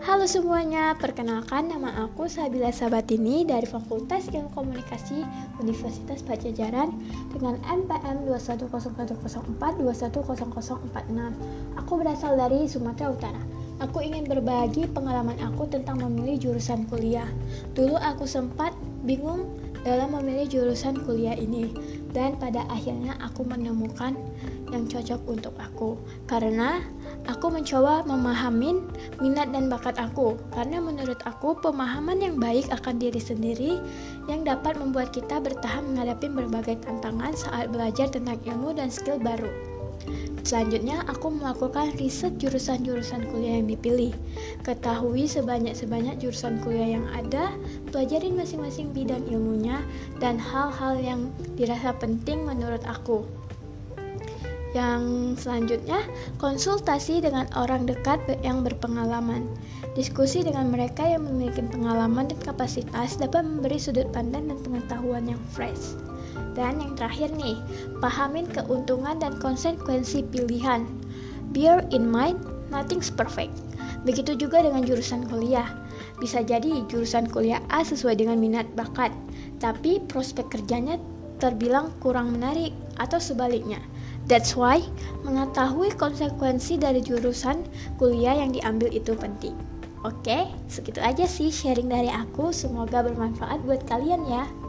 Halo 0.00 0.24
semuanya, 0.24 0.96
perkenalkan 0.96 1.68
nama 1.68 1.92
aku 2.08 2.24
Sabila 2.24 2.72
Sabatini 2.72 3.44
dari 3.44 3.68
Fakultas 3.68 4.32
Ilmu 4.32 4.48
Komunikasi 4.56 5.20
Universitas 5.60 6.24
Pajajaran 6.24 6.88
dengan 7.36 7.60
NPM 7.68 8.24
210046 8.24 9.20
Aku 11.84 11.92
berasal 12.00 12.32
dari 12.32 12.64
Sumatera 12.64 13.12
Utara. 13.12 13.42
Aku 13.84 14.00
ingin 14.00 14.24
berbagi 14.24 14.88
pengalaman 14.88 15.36
aku 15.44 15.68
tentang 15.68 16.00
memilih 16.00 16.48
jurusan 16.48 16.88
kuliah. 16.88 17.28
Dulu 17.76 17.92
aku 18.00 18.24
sempat 18.24 18.72
bingung 19.04 19.52
dalam 19.84 20.12
memilih 20.12 20.46
jurusan 20.48 20.96
kuliah 21.04 21.36
ini 21.36 21.72
dan 22.12 22.36
pada 22.36 22.66
akhirnya 22.68 23.16
aku 23.22 23.46
menemukan 23.46 24.12
yang 24.70 24.84
cocok 24.86 25.18
untuk 25.26 25.54
aku 25.58 25.96
karena 26.30 26.84
aku 27.26 27.48
mencoba 27.50 28.04
memahami 28.06 28.82
minat 29.18 29.48
dan 29.54 29.66
bakat 29.72 29.96
aku 29.98 30.36
karena 30.54 30.78
menurut 30.78 31.18
aku 31.26 31.56
pemahaman 31.58 32.20
yang 32.22 32.36
baik 32.38 32.68
akan 32.70 33.00
diri 33.00 33.18
sendiri 33.18 33.72
yang 34.30 34.44
dapat 34.46 34.76
membuat 34.78 35.10
kita 35.16 35.40
bertahan 35.42 35.82
menghadapi 35.90 36.28
berbagai 36.28 36.76
tantangan 36.84 37.32
saat 37.34 37.72
belajar 37.72 38.10
tentang 38.12 38.36
ilmu 38.46 38.76
dan 38.76 38.92
skill 38.92 39.16
baru. 39.18 39.48
Selanjutnya, 40.40 41.04
aku 41.06 41.28
melakukan 41.28 41.92
riset 42.00 42.40
jurusan-jurusan 42.40 43.28
kuliah 43.28 43.60
yang 43.60 43.68
dipilih. 43.68 44.16
Ketahui 44.64 45.28
sebanyak-sebanyak 45.28 46.16
jurusan 46.18 46.56
kuliah 46.64 46.96
yang 46.98 47.06
ada, 47.12 47.52
pelajarin 47.92 48.34
masing-masing 48.40 48.88
bidang 48.96 49.20
ilmunya, 49.28 49.84
dan 50.16 50.40
hal-hal 50.40 50.96
yang 50.96 51.28
dirasa 51.60 51.92
penting 52.00 52.42
menurut 52.48 52.80
aku. 52.88 53.28
Yang 54.72 55.02
selanjutnya, 55.44 56.00
konsultasi 56.40 57.20
dengan 57.20 57.44
orang 57.58 57.84
dekat 57.84 58.22
yang 58.40 58.62
berpengalaman. 58.64 59.44
Diskusi 59.98 60.46
dengan 60.46 60.70
mereka 60.70 61.04
yang 61.04 61.26
memiliki 61.26 61.66
pengalaman 61.68 62.30
dan 62.30 62.38
kapasitas 62.40 63.18
dapat 63.18 63.42
memberi 63.42 63.76
sudut 63.76 64.08
pandang 64.14 64.46
dan 64.48 64.58
pengetahuan 64.62 65.26
yang 65.26 65.42
fresh. 65.50 65.98
Dan 66.54 66.82
yang 66.82 66.92
terakhir 66.98 67.32
nih, 67.38 67.58
pahamin 68.02 68.46
keuntungan 68.50 69.16
dan 69.18 69.38
konsekuensi 69.38 70.26
pilihan. 70.30 70.86
Bear 71.54 71.82
in 71.90 72.06
mind, 72.06 72.38
nothing's 72.70 73.10
perfect. 73.10 73.50
Begitu 74.06 74.38
juga 74.38 74.62
dengan 74.64 74.82
jurusan 74.86 75.26
kuliah. 75.28 75.68
Bisa 76.22 76.40
jadi 76.44 76.84
jurusan 76.88 77.28
kuliah 77.28 77.60
A 77.68 77.82
sesuai 77.84 78.16
dengan 78.22 78.36
minat 78.40 78.66
bakat, 78.78 79.12
tapi 79.60 79.98
prospek 80.08 80.46
kerjanya 80.52 80.96
terbilang 81.42 81.90
kurang 82.04 82.32
menarik 82.36 82.70
atau 83.00 83.16
sebaliknya. 83.20 83.80
That's 84.28 84.54
why 84.54 84.84
mengetahui 85.26 85.96
konsekuensi 85.98 86.78
dari 86.78 87.00
jurusan 87.02 87.64
kuliah 87.98 88.36
yang 88.38 88.52
diambil 88.54 88.92
itu 88.92 89.16
penting. 89.16 89.56
Oke, 90.04 90.48
segitu 90.70 91.00
aja 91.02 91.24
sih 91.28 91.52
sharing 91.52 91.88
dari 91.90 92.08
aku. 92.08 92.52
Semoga 92.54 93.04
bermanfaat 93.04 93.60
buat 93.66 93.84
kalian 93.88 94.24
ya. 94.28 94.59